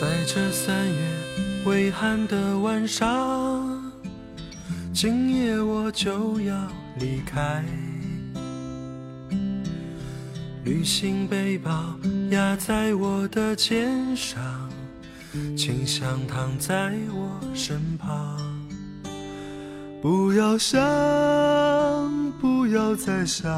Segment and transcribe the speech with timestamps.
[0.00, 0.96] 在这三月
[1.66, 3.92] 微寒的晚上，
[4.94, 6.56] 今夜我就要
[6.98, 7.62] 离开。
[10.64, 11.94] 旅行背包
[12.30, 14.40] 压在我的肩上，
[15.54, 18.38] 请想躺在我身旁。
[20.00, 20.80] 不要想，
[22.40, 23.52] 不要再想，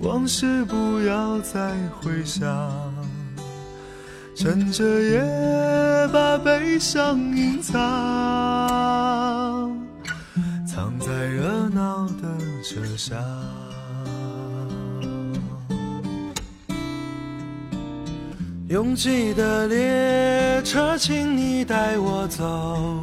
[0.00, 2.48] 往事不要再回想。
[4.40, 5.20] 趁着夜，
[6.12, 7.76] 把悲伤隐藏，
[10.64, 12.22] 藏在热闹的
[12.62, 13.18] 车厢。
[18.68, 23.02] 拥挤的列车，请你带我走，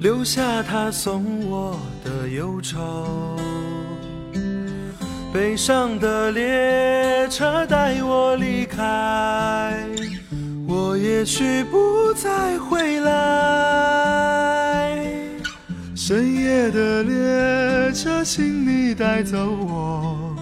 [0.00, 3.38] 留下他送我的忧愁。
[5.32, 8.84] 悲伤的列车，带我离开。
[11.16, 13.14] 也许不再回来。
[15.94, 20.36] 深夜的列车，请你带走我，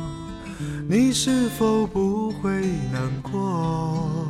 [0.88, 2.50] 你是否不会
[2.92, 4.26] 难过？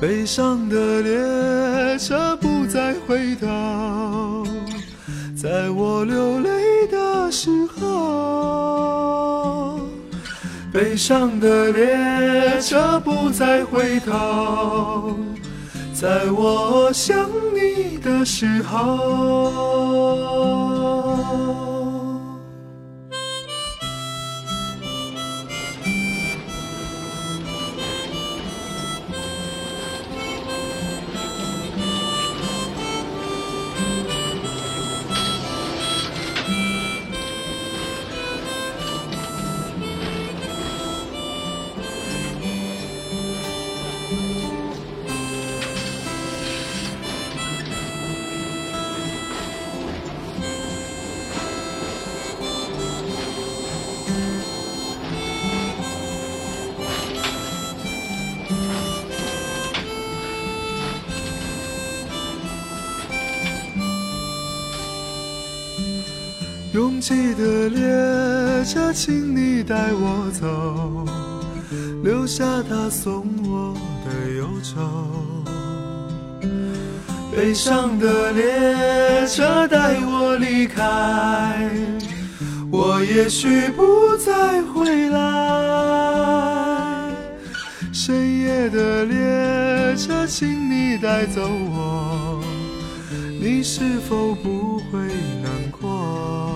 [0.00, 4.46] 悲伤的列车不再回头，
[5.36, 9.80] 在我流泪的时候。
[10.72, 15.16] 悲伤的列车不再回头，
[15.94, 19.76] 在我想你的时候。
[66.96, 71.04] 拥挤的列车，请你带我走，
[72.02, 74.80] 留下他送我的忧愁。
[77.36, 81.70] 悲伤的列车带我离开，
[82.70, 85.20] 我也许不再回来。
[87.92, 92.40] 深夜的列车，请你带走我，
[93.38, 94.98] 你是否不会
[95.42, 96.55] 难过？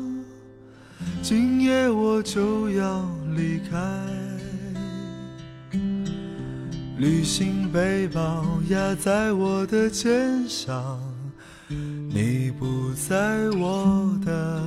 [1.33, 3.79] 今夜我就要离开，
[6.97, 10.99] 旅行背包压在我的肩上，
[11.69, 14.61] 你不在我的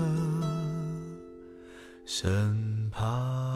[2.06, 3.54] 身旁。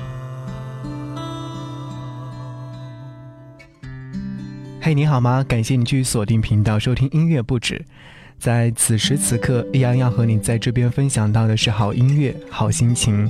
[4.83, 5.43] 嘿，你好吗？
[5.43, 7.87] 感谢你继续锁定频道收听音乐不止。
[8.39, 13.29] 在此时此刻，依然要和你在这边分享到的是好音乐、好心情。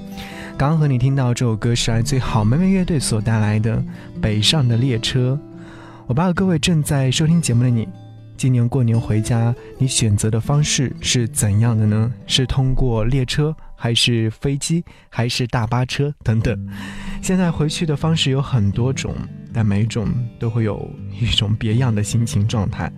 [0.57, 3.77] 刚刚和你听到这首歌是来自好妹妹乐队所带来的
[4.21, 5.39] 《北上的列车》。
[6.07, 7.89] 我不知道各位正在收听节目的你，
[8.37, 12.13] 今年过年回家，你选择的方式是怎样的呢？
[12.27, 16.69] 是通过列车，还是飞机，还是大巴车等等？
[17.23, 19.15] 现在回去的方式有很多种，
[19.55, 20.09] 但每一种
[20.39, 22.93] 都会有一种别样的心情状态。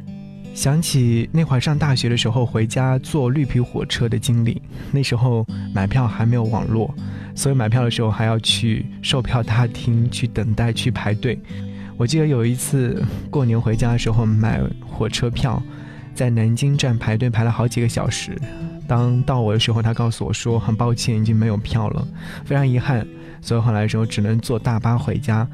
[0.61, 4.61] 想起那会儿上大学的时候回家坐绿皮火车的经历，
[4.93, 6.95] 那时候买票还没有网络，
[7.35, 11.39] 所以买票的时候还要去售票大厅去等待去排队。
[11.97, 15.63] 我记得有一次过年回家的时候买火车票，
[16.15, 18.39] 在南京站排队排了好几个小时。
[18.87, 22.07] 当到我的时候，他告诉我说很抱歉已经没有票了，
[22.45, 23.07] 非常遗憾，
[23.41, 25.49] 所以后来的时候只能坐大巴回家。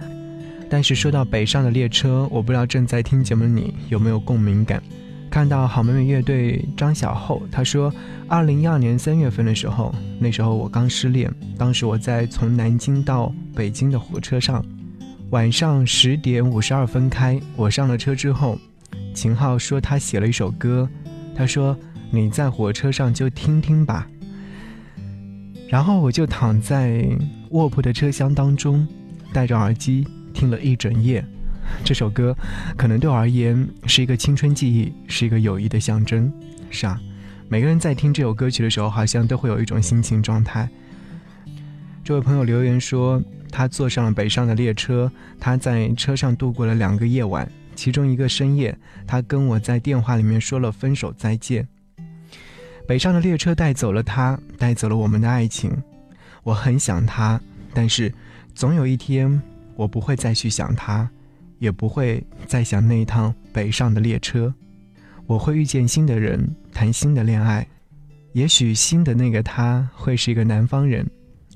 [0.68, 4.82] 但是说到北上的列车，我不知道正在听节目的你有没有共鸣感。
[5.28, 7.92] 看到好妹妹乐队张小厚，他说，
[8.26, 14.64] 二零一二年三月份的时候，那时候我刚失恋，当时我在从南京到北京的火车上，
[15.30, 18.58] 晚上十点五十二分开，我上了车之后，
[19.14, 20.88] 秦昊说他写了一首歌，
[21.34, 21.76] 他说
[22.10, 24.06] 你在火车上就听听吧。
[25.68, 27.04] 然后我就躺在
[27.50, 28.86] 卧铺的车厢当中，
[29.32, 31.24] 戴着耳机听了一整夜。
[31.82, 32.36] 这首歌
[32.76, 36.30] 可能对我而言是一个青春记忆，是一个友谊的象征。
[36.70, 37.00] 是啊，
[37.48, 40.68] 每个人在听这首歌曲的时候，好像都会有一种心情状态。
[42.04, 45.10] 这位朋友留言说，他坐上了北上的列车，
[45.40, 51.66] 他在车上度过了两个夜晚，其中一个深夜，他跟我在电话里面说了分手再见。
[52.86, 55.72] 北上的列车带走了他，带走了我们的爱情。
[56.44, 57.40] 我很想他，
[57.74, 58.12] 但是
[58.54, 59.42] 总有一天，
[59.76, 61.08] 我不会再去想他，
[61.58, 64.52] 也不会再想那一趟北上的列车。
[65.26, 67.66] 我会遇见新的人，谈新的恋爱。
[68.32, 71.08] 也许新的那个他会是一个南方人，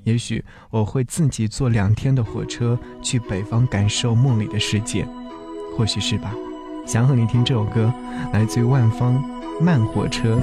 [0.03, 5.07] 也许我会自己坐两天的火车去北方感受梦里的世界，
[5.77, 6.33] 或许是吧。
[6.85, 7.93] 想和你听这首歌，
[8.33, 9.23] 来自于万芳
[9.63, 10.35] 《慢火车》。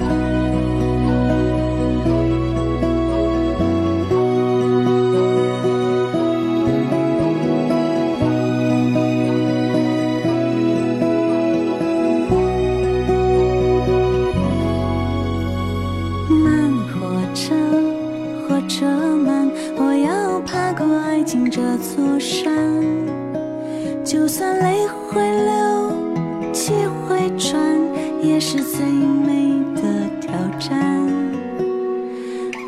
[28.41, 29.81] 是最美的
[30.21, 30.79] 挑战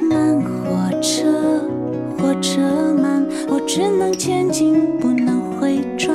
[0.01, 1.63] 慢火车
[2.18, 2.59] 火车
[3.01, 6.13] 慢我只能前进不能回转。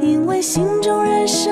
[0.00, 1.48] 因为心中燃烧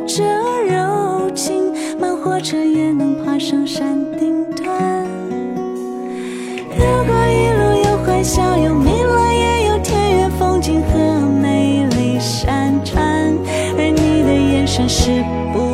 [0.00, 0.22] 着
[0.68, 5.06] 柔情慢火车也能爬上山顶端。
[6.76, 13.34] 如果一路有欢笑有迷乱也有田园风景和美丽山川
[13.78, 15.65] 而你的眼神是不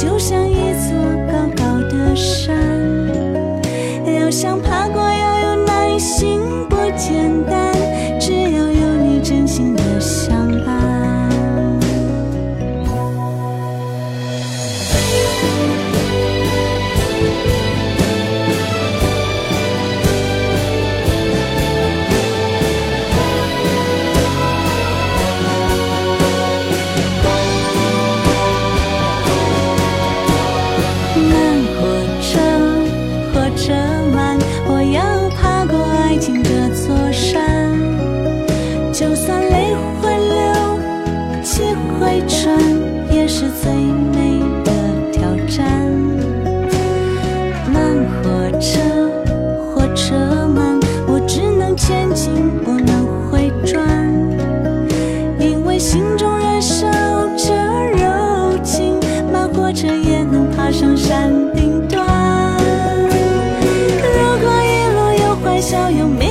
[0.00, 0.96] 就像一座
[1.30, 2.56] 高高的山，
[4.06, 4.69] 要想。
[60.72, 62.06] 上山顶端。
[64.02, 66.29] 如果一路有欢笑，有。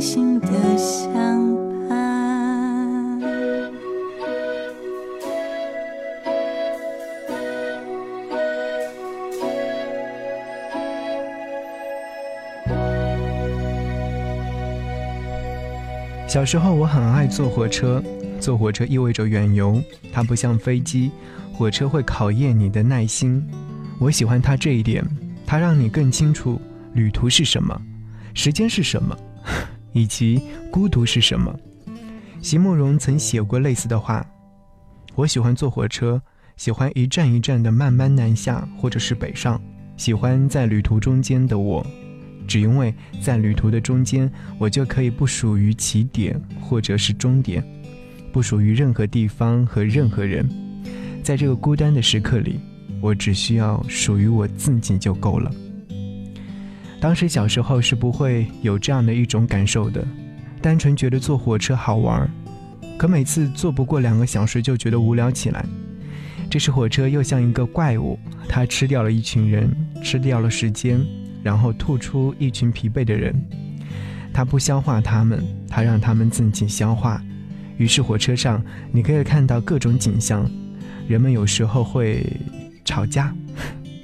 [0.00, 1.54] 心的相
[1.88, 1.98] 伴
[16.28, 18.02] 小时候我很爱坐火车，
[18.40, 21.10] 坐火车意味着远游，它不像飞机，
[21.52, 23.46] 火车会考验你的耐心。
[23.98, 25.04] 我喜欢它这一点，
[25.46, 26.58] 它让你更清楚
[26.94, 27.78] 旅途是什么，
[28.32, 29.14] 时间是什么，
[29.92, 31.54] 以及孤独是什么。
[32.40, 34.26] 席慕容曾写过类似的话
[35.14, 36.20] ：“我喜欢坐火车，
[36.56, 39.60] 喜欢一站一站的慢慢南下，或者是北上，
[39.96, 41.86] 喜欢在旅途中间的我，
[42.48, 47.64] 只因为在旅途的中间，我就可以不属于起点或者是终点，
[48.32, 50.48] 不属于任何地方和任何人。
[51.22, 52.58] 在这个孤单的时刻里，
[53.00, 55.48] 我只需要属于我自己就够了。”
[57.02, 60.06] 当时小时候是不会有这样的一种感受的，
[60.60, 62.30] 单纯觉得坐火车好玩，
[62.96, 65.66] 可每次坐不过两个小时就觉得无聊起来。
[66.48, 68.16] 这时火车又像一个怪物，
[68.48, 69.68] 它吃掉了一群人，
[70.00, 71.04] 吃掉了时间，
[71.42, 73.34] 然后吐出一群疲惫的人。
[74.32, 77.20] 它不消化他们，它让他们自己消化。
[77.78, 80.48] 于是火车上你可以看到各种景象，
[81.08, 82.24] 人们有时候会
[82.84, 83.34] 吵架。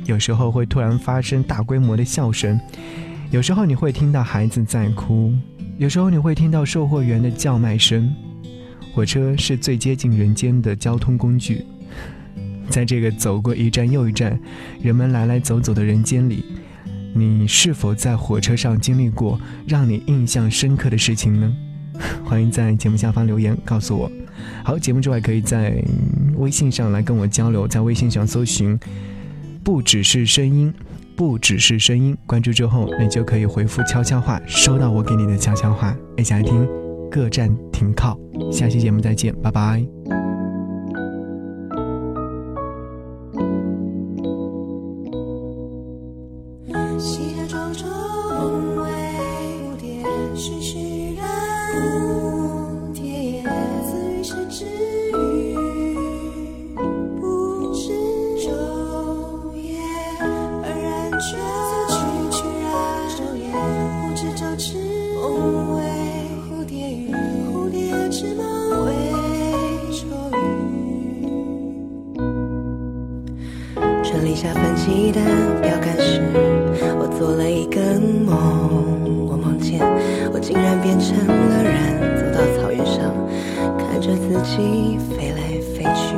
[0.09, 2.59] 有时候会突然发生大规模的笑声，
[3.31, 5.35] 有时候你会听到孩子在哭，
[5.77, 8.11] 有时候你会听到售货员的叫卖声。
[8.95, 11.63] 火车是最接近人间的交通工具，
[12.71, 14.41] 在这个走过一站又一站、
[14.81, 16.43] 人们来来走走的人间里，
[17.13, 21.55] 你是否在火车上经历过让你印象深刻的事情呢？
[22.25, 24.11] 欢迎在节目下方留言告诉我。
[24.65, 25.85] 好，节目之外可以在
[26.39, 28.81] 微信上来跟我交流，在微信上搜寻。
[29.65, 30.73] 不只是声音，
[31.17, 32.17] 不只是声音。
[32.27, 35.95] 关注之后，你就可以回复悄悄话，收到我给你的悄悄话。
[36.17, 36.67] 一起来听，
[37.11, 38.19] 各站停靠。
[38.51, 40.18] 下期节目再见，拜拜。
[74.39, 75.21] 下分歧的
[75.61, 76.23] 标杆时，
[76.97, 77.81] 我做了一个
[78.25, 79.27] 梦。
[79.27, 79.81] 我梦见
[80.33, 83.13] 我竟然变成了人，走到草原上，
[83.77, 86.15] 看着自己飞来飞去。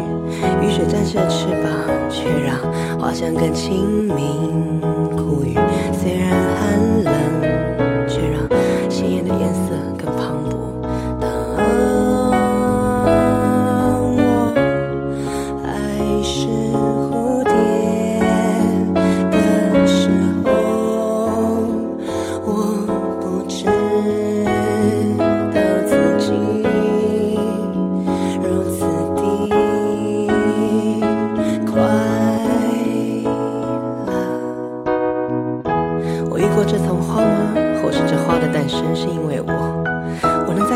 [0.61, 1.73] 雨水沾湿翅膀，
[2.11, 2.61] 却让
[3.01, 4.90] 花香更清明。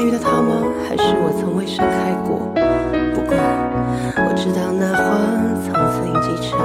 [0.05, 0.69] 遇到他吗？
[0.87, 2.53] 还是我从未盛开过？
[3.15, 3.35] 不过
[4.29, 5.01] 我知道那花
[5.65, 6.61] 从此影迹成。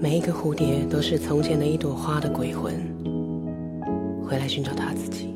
[0.00, 2.72] 每一个蝴蝶都是从前的一朵花的鬼魂，
[4.24, 5.34] 回来寻找他自己。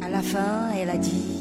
[0.00, 1.37] À la fin elle a dit